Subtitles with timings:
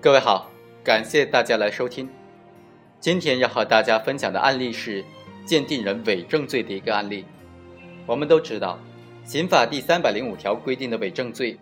[0.00, 0.48] 各位好，
[0.84, 2.08] 感谢大家来收听。
[3.00, 5.04] 今天要和大家分享的案例是
[5.44, 7.24] 鉴定人伪证罪的一个案例。
[8.06, 8.78] 我们都知道，
[9.24, 11.58] 刑法第三百零五条规定的伪证罪，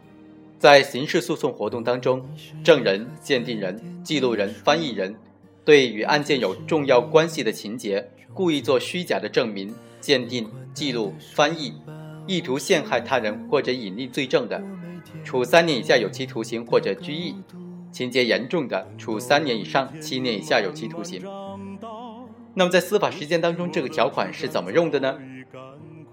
[0.58, 2.22] 在刑事诉讼活动当中，
[2.62, 5.16] 证人、鉴定人、记录人、翻译人
[5.64, 11.72] 对与案件有重要关系的情节，故意做虚假的证明、鉴定、记录、翻译，
[12.26, 14.62] 意图陷害他人或者隐匿罪证的，
[15.24, 17.34] 处三年以下有期徒刑或者拘役。
[17.96, 21.22] 情节严重的，处三年以上七年以下有期徒刑。
[22.52, 25.18] 那么在司法实践当中，这个条款是怎么用的呢？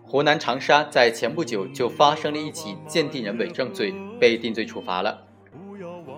[0.01, 5.25] 湖南长沙在前不久就发生了一起鉴定人伪证罪，被定罪处罚了。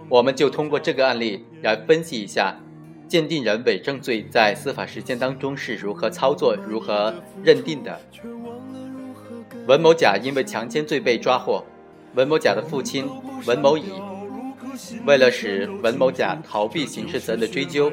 [0.07, 2.57] 我们就通过这个案例来分析一下
[3.07, 7.11] 鉴定人伪证罪在司法实践当中是如何操作、如何
[7.43, 7.99] 认定的。
[9.65, 11.65] 文某甲因为强奸罪被抓获，
[12.13, 13.09] 文某甲的父亲
[13.47, 13.85] 文某乙。
[15.05, 17.91] 为了使文某甲逃避刑事责任的追究，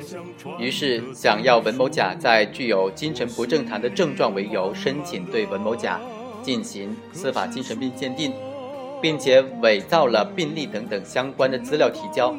[0.58, 6.00] 于是想要文某甲在具有精神不正常的症状为由，申请对文某甲
[6.42, 8.32] 进行司法精神病鉴定，
[9.00, 12.34] 并且伪造了病历等等相关的资料提交。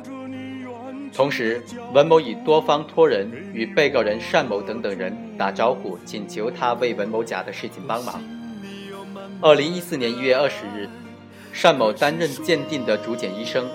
[1.15, 1.61] 同时，
[1.93, 8.21] 文某以多方托人与被告人单某等等人打招呼，请求他为文某甲的事情帮忙。
[9.39, 10.89] 二零一四年一月二十日，
[11.61, 13.69] 单某担任鉴定的主检医生。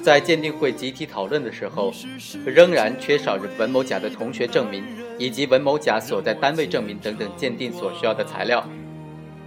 [0.00, 1.92] 在鉴定会集体讨论的时候，
[2.46, 4.82] 仍然缺少文某甲的同学证明
[5.18, 8.66] 以及文某甲所在单位证明等等鉴定所需要的材料。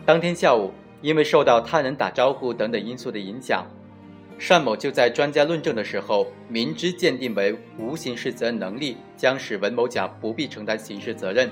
[0.06, 3.66] 当天下午，因为受到他人打招呼等等因素的影响，
[4.38, 11.50] 单某就在专家论证的时候，明知鉴定为无刑事责任能力将使文某甲不必承担刑事责任，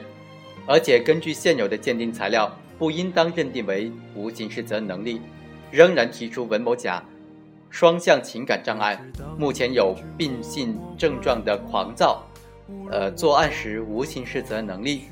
[0.68, 5.20] 而且根据现有的鉴定材料不应当认定为无刑事责任能力，
[5.72, 7.04] 仍然提出文某甲。
[7.74, 9.02] 双向情感障碍，
[9.36, 12.24] 目前有病性症状的狂躁，
[12.92, 15.06] 呃，作案时无刑事责任能力。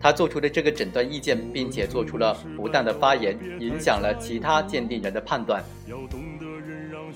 [0.00, 5.62] 他做出的这个诊断意见，并且做出了不当的发言，影响了其他鉴定人的判断。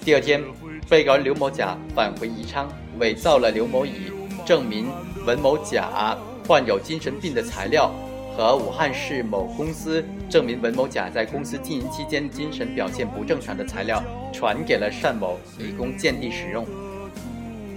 [0.04, 0.44] 第二天，
[0.86, 4.12] 被告人刘某甲返回宜昌，伪造了刘某乙
[4.44, 4.88] 证明
[5.24, 6.14] 文某甲
[6.46, 7.90] 患有精神病的材料。
[8.38, 14.00] 和武汉市某公司证明文某甲在公司经营期间精神表现不正常的材料
[14.32, 16.64] 传给了单某，以供鉴定使用。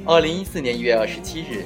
[0.06, 1.66] 二零一四年一月二十七日，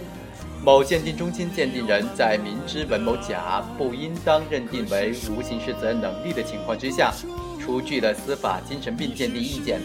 [0.63, 7.11] 某鉴定中心鉴定人在明知文某甲不应当认定为无刑事责任能力的情况之下，
[7.59, 9.81] 出具了司法精神病鉴定意见，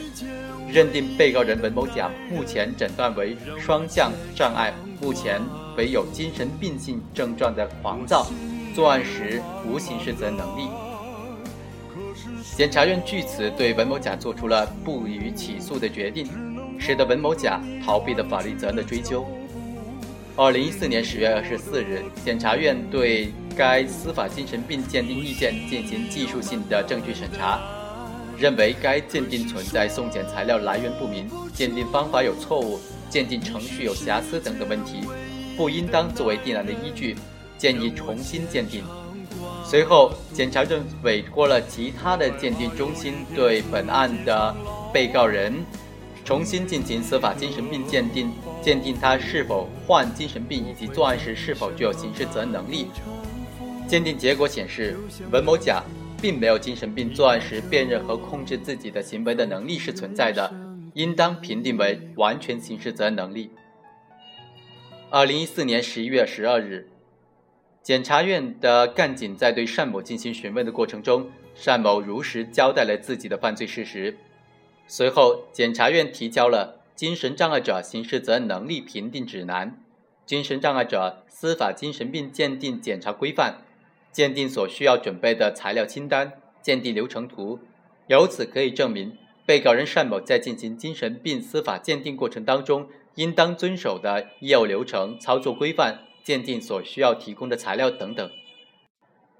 [0.68, 5.42] 认定被告人文某甲目前诊断为双向障碍，目前
[5.76, 8.24] 为有精神病性症状的狂躁。
[8.74, 10.68] 作案时无刑事责任能力，
[12.56, 16.26] 检察院据此对文某甲作出了不予起诉的决定，
[16.78, 19.26] 使得文某甲逃避了法律责任的追究。
[20.36, 27.60] 二零一四年十月二十四日，检察院对该司法精神病鉴定意见进行技术性的证据审查，
[28.38, 35.00] 认为该鉴定存在送检材料来源不明、鉴定方法有错误、鉴定程序有瑕疵等等问题，
[35.56, 37.16] 不应当作为定案的依据。
[37.60, 38.82] 建议重新鉴定。
[39.62, 44.56] 随后，检察院委托了其他的鉴定中心对本案的
[44.92, 45.54] 被告人
[46.24, 48.32] 重新进行司法精神病鉴定，
[48.62, 52.86] 鉴定他是否患精神病以及作案时是否具有刑事责任能力。
[53.86, 54.96] 鉴定结果显示，
[55.30, 55.82] 文某甲
[56.20, 60.50] 并没有精神病，作案时辨认和控制自己的行为的能力是存在的，
[60.94, 63.50] 应当评定为完全刑事责任能力。
[65.10, 66.88] 二零一四年十一月十二日。
[67.82, 71.30] 检察院的干警在对单某进行询问的过程中，
[71.64, 74.16] 单某如实交代了自己的犯罪事实。
[74.86, 79.68] 随后，检察院提交了《精神障碍者刑事责任能力评定指南》
[80.26, 83.52] 《精神障碍者司法精神病鉴定检查规范》，
[84.12, 87.58] 鉴定所需要准备的材料清单、鉴定流程图。
[88.08, 89.16] 由此可以证明，
[89.46, 96.00] 被告人单某在进行精神病司法鉴定过程当中，应当遵守的业务流程、操作规范。
[96.22, 98.30] 鉴定所需要提供的材料等等，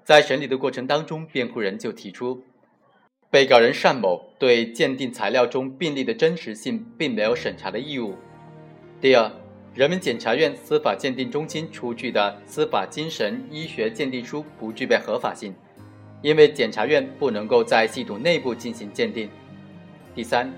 [0.03, 2.43] 在审理的过程当中，辩护人就提出，
[3.29, 8.15] 被告人单某对鉴定材料中病例的真实性并没有审查的义务。
[8.99, 9.31] 第二，
[9.73, 15.55] 人民检察院司法鉴定中心出具的司法精神医学鉴定书不具备合法性，
[16.21, 19.29] 因为检察院不能够在系统内部进行鉴定。
[20.13, 20.53] 第三。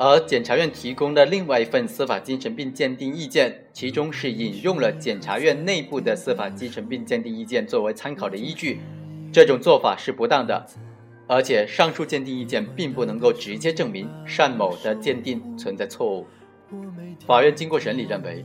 [0.00, 8.80] 而检察院提供的另外一份司法精神病鉴定意见，其中是引用了检察院内部的司法精神病鉴定意见作为参考的依据，
[9.32, 10.66] 这种做法是不当的。
[11.28, 16.26] 而且上述鉴定意见并不能够直接证明单某的鉴定存在错误。
[17.24, 18.44] 法院经过审理认为，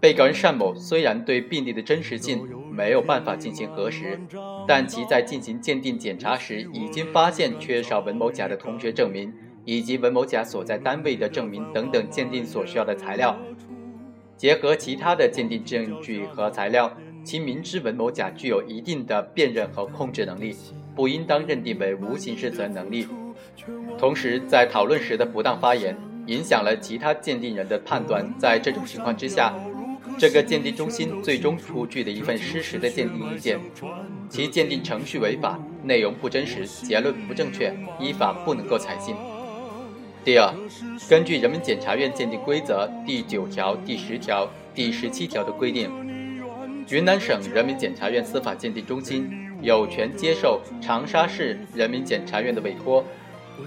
[0.00, 4.18] 被告人单某虽然对病例的真实性没有办法进行核实，
[4.66, 9.32] 但其在进行鉴定检查时已经发现缺少文某甲的同学证明
[9.64, 13.38] 以及文某甲所在单位的证明等等鉴定所需要的材料。
[14.36, 16.92] 结合其他的鉴定证据和材料，
[17.24, 20.54] 其明知文某甲具有一定的辨认和控制能力，
[20.94, 23.06] 不应当认定为无刑事责任能力。
[23.96, 25.96] 同时，在讨论时的不当发言
[26.26, 28.26] 影响了其他鉴定人的判断。
[28.38, 29.54] 在这种情况之下，
[30.18, 33.58] 这个鉴定中心最终出具的一份失实的鉴定意见，
[34.28, 39.14] 其鉴定程序违法，内容不真实，结论不正确，依法不能够采信。
[40.24, 40.50] 第二，
[41.06, 45.90] 根据人民检察院鉴定规则第九条、第十条、第十七条的规定，
[46.88, 49.30] 云南省人民检察院司法鉴定中心
[49.60, 53.04] 有权接受长沙市人民检察院的委托，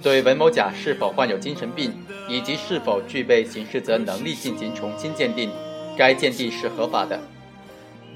[0.01, 1.93] 对文某甲是否患有精神病
[2.27, 5.51] 以及是否具备刑事责任能力进行重新鉴定，
[5.95, 7.19] 该鉴定是合法的。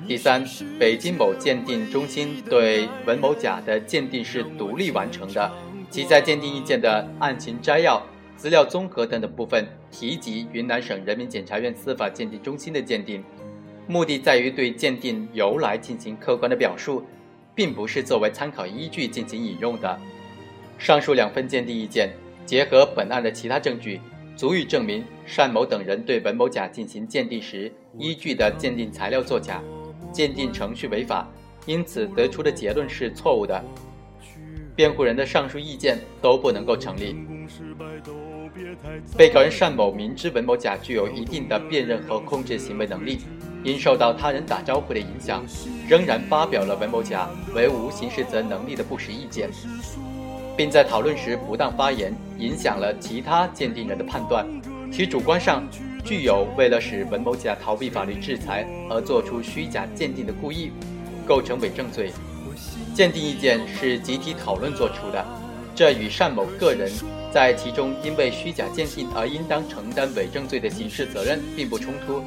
[0.08, 0.44] 第三，
[0.80, 5.52] 北京某鉴定中心对文某甲的鉴定是独立完成的，
[5.92, 8.02] 其在鉴定意见的案情摘要。
[8.42, 13.24] 资料综合等等部分提及云南省人民检察院司法鉴定中心的鉴定，
[13.86, 17.04] 目的在于对鉴定由来进行客观的表述，
[17.54, 19.96] 并不是作为参考依据进行引用的。
[20.80, 22.10] 上述两份鉴定意见
[22.44, 24.02] 结合本案的其他证据，
[24.36, 25.06] 足以证明
[25.36, 29.62] 单某等人对文某甲进行鉴定时依据的鉴定材料作假，
[30.12, 31.30] 鉴定程序违法，
[31.68, 33.64] 因此得出的结论是错误的。
[34.76, 37.16] 辩护人的上述意见都不能够成立。
[39.18, 43.20] 被告人单某明知文某甲具有一定的辨认和控制行为能力，
[43.64, 45.44] 因受到他人打招呼的影响，
[45.88, 49.50] 仍然发表了文某甲为无刑事责任能力的不实意见，
[50.58, 54.46] 并在讨论时不当发言，影响了其他鉴定人的判断，
[54.92, 55.64] 其主观上
[56.04, 60.72] 具有为了使文某甲逃避法律制裁而作出虚假鉴定的故意，
[61.26, 62.12] 构成伪证罪。
[62.94, 65.26] 鉴定意见是集体讨论作出的，
[65.74, 66.92] 这与单某个人。
[67.32, 72.22] 在其中，因为虚假鉴定而应当承担伪证罪的刑事责任并不冲突，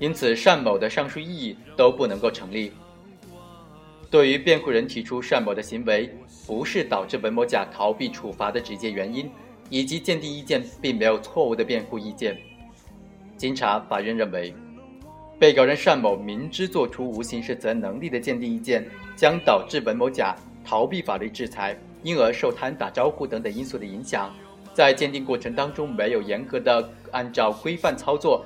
[0.00, 2.72] 因此单某的上述异议都不能够成立。
[4.10, 6.12] 对于辩护人提出单某的行为
[6.44, 9.30] 不是导致文某甲逃避处罚的直接原因，
[9.70, 12.36] 以及鉴定意见并没有错误的辩护意见，
[13.36, 14.52] 经查，法院认为，
[15.44, 18.82] 被告人单某明知作出无刑事责任能力的鉴定意见
[19.14, 21.78] 将导致文某甲逃避法律制裁。
[22.02, 24.34] 因而受他人打招呼等等因素的影响，
[24.72, 28.42] 在鉴定过程当中没有严格的按照规范操作，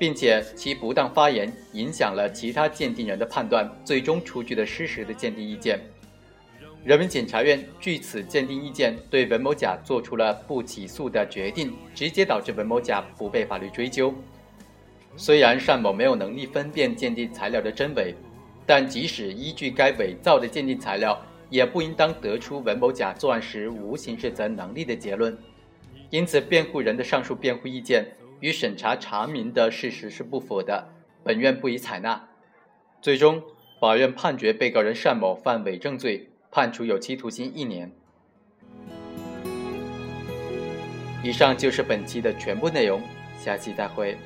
[0.00, 5.78] 并且其不当发言影响了其他鉴定人的判断，最终出具了失实的鉴定意见。
[6.82, 14.12] 人民检察院据此鉴定意见，对文某甲做出了不起诉的决定，直接导致文某甲不被法律追究。
[15.16, 18.14] 虽然单某没有能力分辨鉴定材料的真伪，
[18.66, 21.20] 但即使依据该伪造的鉴定材料。
[21.50, 25.36] 也不应当得出文某甲作案时无刑事责任能力的结论，
[26.08, 28.06] 因此辩护人的上述辩护意见
[28.38, 30.86] 与审查查明的事实是不符的，
[31.24, 32.28] 本院不予采纳。
[33.02, 33.42] 最终，
[33.80, 37.90] 法院判决被告人单某犯伪证罪，判处有期徒刑一年。
[41.24, 43.02] 以上就是本期的全部内容，
[43.36, 44.16] 下期再会。